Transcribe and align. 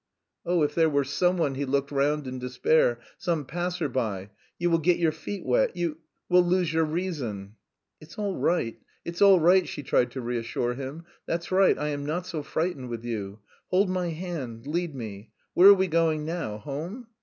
"Oh, 0.47 0.63
if 0.63 0.73
there 0.73 0.89
were 0.89 1.03
someone," 1.03 1.53
he 1.53 1.63
looked 1.65 1.91
round 1.91 2.25
in 2.25 2.39
despair. 2.39 2.99
"Some 3.19 3.45
passer 3.45 3.87
by! 3.87 4.31
You 4.57 4.71
will 4.71 4.79
get 4.79 4.97
your 4.97 5.11
feet 5.11 5.45
wet, 5.45 5.75
you... 5.77 5.99
will 6.27 6.41
lose 6.43 6.73
your 6.73 6.85
reason!" 6.85 7.53
"It's 7.99 8.17
all 8.17 8.35
right; 8.35 8.79
it's 9.05 9.21
all 9.21 9.39
right," 9.39 9.67
she 9.67 9.83
tried 9.83 10.09
to 10.13 10.21
reassure 10.21 10.73
him. 10.73 11.05
"That's 11.27 11.51
right. 11.51 11.77
I 11.77 11.89
am 11.89 12.03
not 12.03 12.25
so 12.25 12.41
frightened 12.41 12.89
with 12.89 13.05
you. 13.05 13.41
Hold 13.67 13.91
my 13.91 14.09
hand, 14.09 14.65
lead 14.65 14.95
me.... 14.95 15.29
Where 15.53 15.67
are 15.69 15.73
we 15.75 15.85
going 15.87 16.25
now? 16.25 16.57
Home? 16.57 17.05